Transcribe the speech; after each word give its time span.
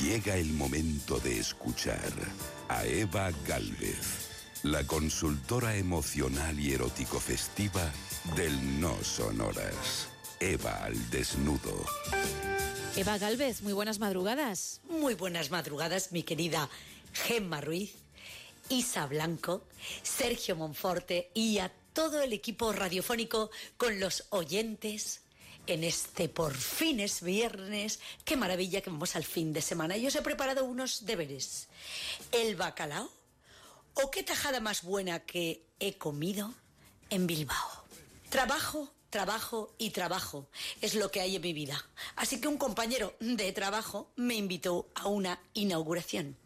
Llega 0.00 0.36
el 0.36 0.52
momento 0.52 1.18
de 1.20 1.38
escuchar 1.38 2.12
a 2.68 2.84
Eva 2.84 3.30
Galvez, 3.46 4.28
la 4.62 4.86
consultora 4.86 5.74
emocional 5.74 6.60
y 6.60 6.74
erótico 6.74 7.18
festiva 7.18 7.90
del 8.36 8.78
No 8.78 9.02
Sonoras. 9.02 10.08
Eva 10.38 10.84
al 10.84 11.10
desnudo. 11.10 11.86
Eva 12.94 13.16
Galvez, 13.16 13.62
muy 13.62 13.72
buenas 13.72 13.98
madrugadas. 13.98 14.82
Muy 14.86 15.14
buenas 15.14 15.50
madrugadas, 15.50 16.12
mi 16.12 16.22
querida 16.22 16.68
Gemma 17.14 17.62
Ruiz, 17.62 17.94
Isa 18.68 19.06
Blanco, 19.06 19.64
Sergio 20.02 20.56
Monforte 20.56 21.30
y 21.32 21.56
a 21.56 21.72
todo 21.94 22.20
el 22.20 22.34
equipo 22.34 22.70
radiofónico 22.74 23.50
con 23.78 23.98
los 23.98 24.24
oyentes 24.28 25.22
en 25.66 25.84
este 25.84 26.28
por 26.28 26.54
fin 26.54 27.00
es 27.00 27.22
viernes. 27.22 28.00
Qué 28.24 28.36
maravilla 28.36 28.80
que 28.80 28.90
vamos 28.90 29.16
al 29.16 29.24
fin 29.24 29.52
de 29.52 29.62
semana. 29.62 29.96
Yo 29.96 30.08
os 30.08 30.14
he 30.14 30.22
preparado 30.22 30.64
unos 30.64 31.06
deberes. 31.06 31.68
El 32.32 32.56
bacalao 32.56 33.10
o 33.94 34.10
qué 34.10 34.22
tajada 34.22 34.60
más 34.60 34.82
buena 34.82 35.20
que 35.20 35.66
he 35.80 35.96
comido 35.98 36.54
en 37.10 37.26
Bilbao. 37.26 37.84
Trabajo, 38.28 38.92
trabajo 39.10 39.74
y 39.78 39.90
trabajo 39.90 40.48
es 40.80 40.94
lo 40.94 41.10
que 41.10 41.20
hay 41.20 41.36
en 41.36 41.42
mi 41.42 41.52
vida. 41.52 41.84
Así 42.16 42.40
que 42.40 42.48
un 42.48 42.58
compañero 42.58 43.16
de 43.20 43.52
trabajo 43.52 44.10
me 44.16 44.34
invitó 44.34 44.88
a 44.94 45.08
una 45.08 45.40
inauguración. 45.54 46.36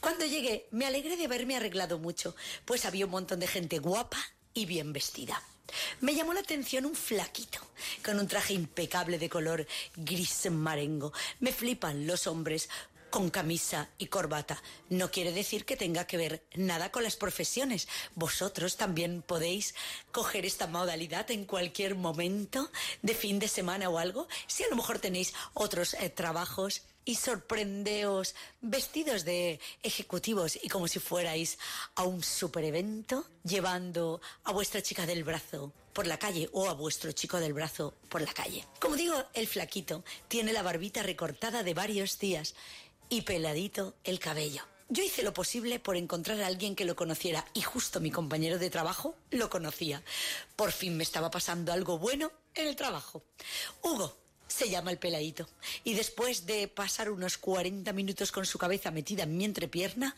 Cuando 0.00 0.24
llegué 0.24 0.68
me 0.70 0.86
alegré 0.86 1.16
de 1.16 1.24
haberme 1.24 1.56
arreglado 1.56 1.98
mucho, 1.98 2.34
pues 2.64 2.84
había 2.84 3.06
un 3.06 3.12
montón 3.12 3.40
de 3.40 3.46
gente 3.46 3.78
guapa 3.78 4.18
y 4.54 4.66
bien 4.66 4.92
vestida. 4.92 5.42
Me 6.00 6.14
llamó 6.14 6.32
la 6.32 6.40
atención 6.40 6.86
un 6.86 6.94
flaquito, 6.94 7.58
con 8.04 8.18
un 8.18 8.28
traje 8.28 8.54
impecable 8.54 9.18
de 9.18 9.28
color 9.28 9.66
gris 9.96 10.50
marengo. 10.50 11.12
Me 11.40 11.52
flipan 11.52 12.06
los 12.06 12.26
hombres 12.26 12.68
con 13.10 13.30
camisa 13.30 13.90
y 13.98 14.06
corbata. 14.06 14.62
No 14.88 15.10
quiere 15.10 15.32
decir 15.32 15.64
que 15.64 15.76
tenga 15.76 16.06
que 16.06 16.16
ver 16.16 16.42
nada 16.54 16.90
con 16.90 17.02
las 17.02 17.16
profesiones. 17.16 17.88
Vosotros 18.14 18.76
también 18.76 19.22
podéis 19.22 19.74
coger 20.12 20.46
esta 20.46 20.66
modalidad 20.66 21.30
en 21.30 21.44
cualquier 21.44 21.94
momento 21.94 22.70
de 23.02 23.14
fin 23.14 23.38
de 23.38 23.48
semana 23.48 23.90
o 23.90 23.98
algo. 23.98 24.28
Si 24.46 24.62
a 24.64 24.68
lo 24.68 24.76
mejor 24.76 24.98
tenéis 24.98 25.34
otros 25.54 25.94
eh, 25.94 26.08
trabajos 26.10 26.82
y 27.04 27.14
sorprendeos 27.16 28.34
vestidos 28.60 29.24
de 29.24 29.58
ejecutivos 29.82 30.58
y 30.62 30.68
como 30.68 30.86
si 30.86 30.98
fuerais 30.98 31.58
a 31.94 32.04
un 32.04 32.22
super 32.22 32.64
evento 32.64 33.26
llevando 33.42 34.20
a 34.44 34.52
vuestra 34.52 34.82
chica 34.82 35.06
del 35.06 35.24
brazo 35.24 35.72
por 35.92 36.06
la 36.06 36.18
calle 36.18 36.48
o 36.52 36.68
a 36.68 36.74
vuestro 36.74 37.12
chico 37.12 37.40
del 37.40 37.52
brazo 37.52 37.94
por 38.08 38.20
la 38.20 38.32
calle. 38.32 38.64
Como 38.80 38.96
digo, 38.96 39.14
el 39.34 39.46
flaquito 39.46 40.04
tiene 40.28 40.52
la 40.52 40.62
barbita 40.62 41.02
recortada 41.02 41.62
de 41.62 41.74
varios 41.74 42.18
días 42.18 42.54
y 43.10 43.22
peladito 43.22 43.94
el 44.04 44.18
cabello. 44.18 44.62
Yo 44.88 45.04
hice 45.04 45.22
lo 45.22 45.32
posible 45.32 45.78
por 45.78 45.96
encontrar 45.96 46.40
a 46.40 46.46
alguien 46.46 46.74
que 46.74 46.84
lo 46.84 46.96
conociera 46.96 47.44
y 47.54 47.60
justo 47.60 48.00
mi 48.00 48.10
compañero 48.10 48.58
de 48.58 48.70
trabajo 48.70 49.14
lo 49.30 49.50
conocía. 49.50 50.02
Por 50.56 50.72
fin 50.72 50.96
me 50.96 51.04
estaba 51.04 51.30
pasando 51.30 51.72
algo 51.72 51.98
bueno 51.98 52.32
en 52.54 52.66
el 52.66 52.74
trabajo. 52.74 53.22
Hugo, 53.82 54.16
se 54.50 54.68
llama 54.68 54.90
el 54.90 54.98
peladito. 54.98 55.48
Y 55.84 55.94
después 55.94 56.44
de 56.46 56.68
pasar 56.68 57.10
unos 57.10 57.38
40 57.38 57.92
minutos 57.92 58.32
con 58.32 58.44
su 58.44 58.58
cabeza 58.58 58.90
metida 58.90 59.22
en 59.22 59.36
mi 59.36 59.44
entrepierna, 59.44 60.14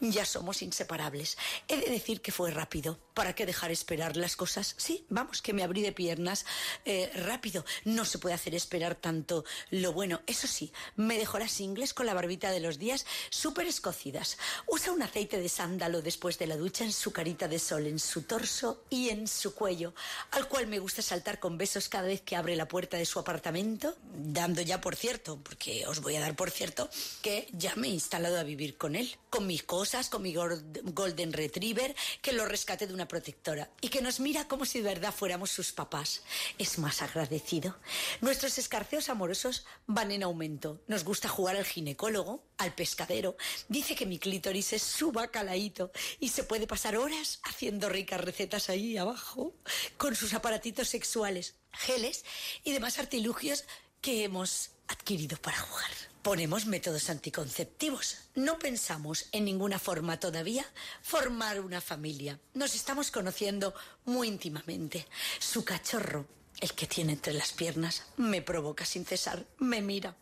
ya 0.00 0.24
somos 0.24 0.62
inseparables. 0.62 1.38
He 1.68 1.76
de 1.76 1.90
decir 1.90 2.20
que 2.20 2.32
fue 2.32 2.50
rápido. 2.50 2.98
¿Para 3.14 3.34
qué 3.34 3.46
dejar 3.46 3.70
esperar 3.70 4.16
las 4.16 4.36
cosas? 4.36 4.74
Sí, 4.76 5.04
vamos, 5.08 5.42
que 5.42 5.52
me 5.52 5.62
abrí 5.62 5.82
de 5.82 5.92
piernas 5.92 6.44
eh, 6.84 7.10
rápido. 7.14 7.64
No 7.84 8.04
se 8.04 8.18
puede 8.18 8.34
hacer 8.34 8.54
esperar 8.54 8.94
tanto 8.94 9.44
lo 9.70 9.92
bueno. 9.92 10.20
Eso 10.26 10.46
sí, 10.46 10.72
me 10.96 11.18
dejó 11.18 11.38
las 11.38 11.60
ingles 11.60 11.94
con 11.94 12.06
la 12.06 12.14
barbita 12.14 12.50
de 12.50 12.60
los 12.60 12.78
días 12.78 13.06
súper 13.30 13.66
escocidas. 13.66 14.38
Usa 14.66 14.92
un 14.92 15.02
aceite 15.02 15.40
de 15.40 15.48
sándalo 15.48 16.02
después 16.02 16.38
de 16.38 16.46
la 16.46 16.56
ducha 16.56 16.84
en 16.84 16.92
su 16.92 17.12
carita 17.12 17.48
de 17.48 17.58
sol, 17.58 17.86
en 17.86 17.98
su 17.98 18.22
torso 18.22 18.82
y 18.90 19.10
en 19.10 19.28
su 19.28 19.54
cuello, 19.54 19.94
al 20.32 20.48
cual 20.48 20.66
me 20.66 20.78
gusta 20.78 21.02
saltar 21.02 21.38
con 21.38 21.58
besos 21.58 21.88
cada 21.88 22.08
vez 22.08 22.20
que 22.22 22.36
abre 22.36 22.56
la 22.56 22.68
puerta 22.68 22.96
de 22.96 23.06
su 23.06 23.18
apartamento, 23.18 23.67
dando 24.14 24.62
ya 24.62 24.80
por 24.80 24.96
cierto, 24.96 25.38
porque 25.42 25.86
os 25.86 26.00
voy 26.00 26.16
a 26.16 26.20
dar 26.20 26.34
por 26.36 26.50
cierto, 26.50 26.88
que 27.22 27.48
ya 27.52 27.74
me 27.76 27.88
he 27.88 27.90
instalado 27.90 28.38
a 28.38 28.42
vivir 28.42 28.76
con 28.76 28.96
él, 28.96 29.16
con 29.30 29.46
mis 29.46 29.62
cosas, 29.62 30.08
con 30.08 30.22
mi 30.22 30.34
Golden 30.34 31.32
Retriever, 31.32 31.94
que 32.22 32.32
lo 32.32 32.46
rescaté 32.46 32.86
de 32.86 32.94
una 32.94 33.08
protectora 33.08 33.70
y 33.80 33.88
que 33.88 34.02
nos 34.02 34.20
mira 34.20 34.48
como 34.48 34.64
si 34.64 34.78
de 34.80 34.88
verdad 34.88 35.14
fuéramos 35.14 35.50
sus 35.50 35.72
papás. 35.72 36.22
Es 36.58 36.78
más 36.78 37.02
agradecido. 37.02 37.76
Nuestros 38.20 38.58
escarceos 38.58 39.08
amorosos 39.08 39.66
van 39.86 40.12
en 40.12 40.22
aumento. 40.22 40.80
Nos 40.86 41.04
gusta 41.04 41.28
jugar 41.28 41.56
al 41.56 41.64
ginecólogo, 41.64 42.42
al 42.56 42.74
pescadero. 42.74 43.36
Dice 43.68 43.94
que 43.94 44.06
mi 44.06 44.18
clítoris 44.18 44.72
es 44.72 44.82
su 44.82 45.12
bacalaíto 45.12 45.90
y 46.20 46.28
se 46.28 46.44
puede 46.44 46.66
pasar 46.66 46.96
horas 46.96 47.40
haciendo 47.44 47.88
ricas 47.88 48.20
recetas 48.20 48.68
ahí 48.68 48.96
abajo 48.96 49.54
con 49.96 50.14
sus 50.14 50.34
aparatitos 50.34 50.88
sexuales, 50.88 51.54
geles 51.78 52.24
y 52.64 52.72
demás 52.72 52.98
artilugios 52.98 53.64
que 54.00 54.24
hemos 54.24 54.70
adquirido 54.88 55.36
para 55.38 55.58
jugar. 55.58 55.90
Ponemos 56.22 56.66
métodos 56.66 57.08
anticonceptivos. 57.10 58.18
No 58.34 58.58
pensamos 58.58 59.26
en 59.32 59.44
ninguna 59.44 59.78
forma 59.78 60.18
todavía 60.18 60.66
formar 61.02 61.60
una 61.60 61.80
familia. 61.80 62.38
Nos 62.54 62.74
estamos 62.74 63.10
conociendo 63.10 63.74
muy 64.04 64.28
íntimamente. 64.28 65.06
Su 65.38 65.64
cachorro, 65.64 66.26
el 66.60 66.74
que 66.74 66.86
tiene 66.86 67.12
entre 67.12 67.32
las 67.32 67.52
piernas, 67.52 68.02
me 68.16 68.42
provoca 68.42 68.84
sin 68.84 69.06
cesar, 69.06 69.46
me 69.58 69.80
mira. 69.80 70.16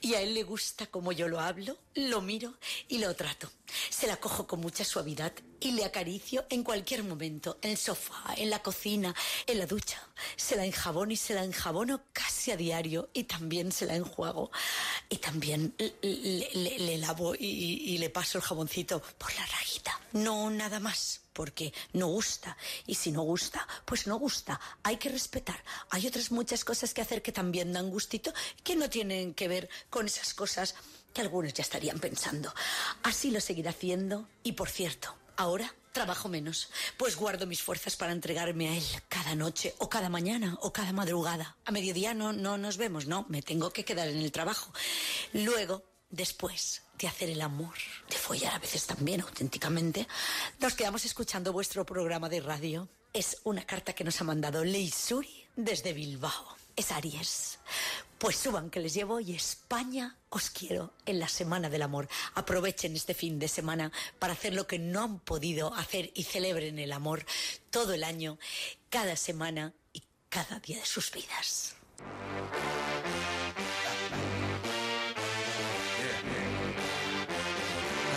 Y 0.00 0.14
a 0.14 0.20
él 0.20 0.34
le 0.34 0.42
gusta 0.42 0.86
como 0.86 1.12
yo 1.12 1.28
lo 1.28 1.40
hablo, 1.40 1.78
lo 1.94 2.20
miro 2.20 2.54
y 2.88 2.98
lo 2.98 3.14
trato. 3.14 3.50
Se 3.90 4.06
la 4.06 4.16
cojo 4.16 4.46
con 4.46 4.60
mucha 4.60 4.84
suavidad 4.84 5.32
y 5.64 5.72
le 5.72 5.84
acaricio 5.84 6.44
en 6.50 6.62
cualquier 6.62 7.04
momento, 7.04 7.58
en 7.62 7.70
el 7.72 7.76
sofá, 7.78 8.34
en 8.36 8.50
la 8.50 8.62
cocina, 8.62 9.14
en 9.46 9.58
la 9.58 9.66
ducha. 9.66 10.00
Se 10.36 10.56
la 10.56 10.64
enjabono 10.64 11.12
y 11.12 11.16
se 11.16 11.34
la 11.34 11.44
enjabono 11.44 12.02
casi 12.12 12.50
a 12.50 12.56
diario 12.56 13.08
y 13.12 13.24
también 13.24 13.72
se 13.72 13.86
la 13.86 13.96
enjuago. 13.96 14.50
Y 15.08 15.16
también 15.16 15.74
le, 15.78 15.94
le- 16.02 16.78
le 16.78 16.98
lavo 16.98 17.34
y, 17.34 17.46
y 17.46 17.98
le 17.98 18.10
paso 18.10 18.38
el 18.38 18.44
jaboncito 18.44 19.00
por 19.18 19.34
la 19.34 19.46
rayita. 19.46 20.00
No 20.12 20.50
nada 20.50 20.80
más, 20.80 21.22
porque 21.32 21.72
no 21.92 22.06
gusta. 22.08 22.56
Y 22.86 22.94
si 22.94 23.10
no 23.10 23.22
gusta, 23.22 23.66
pues 23.84 24.06
no 24.06 24.18
gusta. 24.18 24.60
Hay 24.82 24.96
que 24.98 25.08
respetar. 25.08 25.62
Hay 25.90 26.06
otras 26.06 26.30
muchas 26.30 26.64
cosas 26.64 26.94
que 26.94 27.00
hacer 27.02 27.22
que 27.22 27.32
también 27.32 27.72
dan 27.72 27.90
gustito, 27.90 28.32
que 28.62 28.76
no 28.76 28.88
tienen 28.90 29.34
que 29.34 29.48
ver 29.48 29.68
con 29.90 30.06
esas 30.06 30.34
cosas 30.34 30.74
que 31.12 31.20
algunos 31.20 31.52
ya 31.54 31.62
estarían 31.62 32.00
pensando. 32.00 32.52
Así 33.02 33.30
lo 33.30 33.40
seguiré 33.40 33.68
haciendo. 33.70 34.28
Y 34.42 34.52
por 34.52 34.68
cierto, 34.68 35.14
ahora 35.36 35.74
trabajo 35.94 36.28
menos, 36.28 36.70
pues 36.98 37.16
guardo 37.16 37.46
mis 37.46 37.62
fuerzas 37.62 37.96
para 37.96 38.12
entregarme 38.12 38.68
a 38.68 38.76
él 38.76 38.84
cada 39.08 39.34
noche 39.34 39.74
o 39.78 39.88
cada 39.88 40.10
mañana 40.10 40.58
o 40.60 40.72
cada 40.72 40.92
madrugada. 40.92 41.56
A 41.64 41.70
mediodía 41.70 42.12
no, 42.12 42.32
no 42.32 42.58
nos 42.58 42.76
vemos, 42.76 43.06
no, 43.06 43.24
me 43.28 43.40
tengo 43.40 43.70
que 43.70 43.84
quedar 43.84 44.08
en 44.08 44.18
el 44.18 44.32
trabajo. 44.32 44.72
Luego, 45.32 45.84
después 46.10 46.82
de 46.98 47.08
hacer 47.08 47.30
el 47.30 47.40
amor, 47.40 47.74
de 48.10 48.16
follar 48.16 48.54
a 48.54 48.58
veces 48.58 48.86
también 48.86 49.20
auténticamente, 49.20 50.06
nos 50.58 50.74
quedamos 50.74 51.04
escuchando 51.04 51.52
vuestro 51.52 51.86
programa 51.86 52.28
de 52.28 52.40
radio. 52.40 52.88
Es 53.12 53.38
una 53.44 53.64
carta 53.64 53.92
que 53.92 54.04
nos 54.04 54.20
ha 54.20 54.24
mandado 54.24 54.64
Leisuri 54.64 55.46
desde 55.56 55.92
Bilbao. 55.92 56.56
Es 56.76 56.90
Aries. 56.90 57.60
Pues 58.24 58.38
suban 58.38 58.70
que 58.70 58.80
les 58.80 58.94
llevo 58.94 59.20
y 59.20 59.34
España 59.34 60.16
os 60.30 60.48
quiero 60.48 60.94
en 61.04 61.18
la 61.18 61.28
Semana 61.28 61.68
del 61.68 61.82
Amor. 61.82 62.08
Aprovechen 62.34 62.96
este 62.96 63.12
fin 63.12 63.38
de 63.38 63.48
semana 63.48 63.92
para 64.18 64.32
hacer 64.32 64.54
lo 64.54 64.66
que 64.66 64.78
no 64.78 65.02
han 65.02 65.18
podido 65.18 65.74
hacer 65.74 66.10
y 66.14 66.22
celebren 66.22 66.78
el 66.78 66.92
amor 66.92 67.26
todo 67.68 67.92
el 67.92 68.02
año, 68.02 68.38
cada 68.88 69.16
semana 69.16 69.74
y 69.92 70.02
cada 70.30 70.58
día 70.60 70.78
de 70.78 70.86
sus 70.86 71.12
vidas. 71.12 71.74